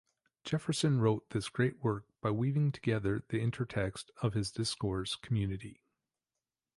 Jefferson 0.43 0.99
wrote 0.99 1.29
this 1.29 1.47
great 1.47 1.83
work 1.83 2.05
by 2.21 2.31
weaving 2.31 2.71
together 2.71 3.21
the 3.29 3.39
intertext 3.39 4.05
of 4.23 4.33
his 4.33 4.49
discourse 4.51 5.15
community. 5.15 5.83